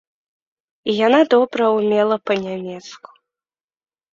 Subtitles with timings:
[0.93, 3.09] І яна добра ўмела па-нямецку.